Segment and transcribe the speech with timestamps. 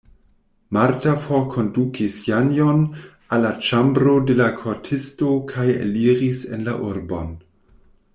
[0.75, 2.81] Marta forkondukis Janjon
[3.37, 7.31] al la ĉambro de la kortisto kaj eliris en la urbon.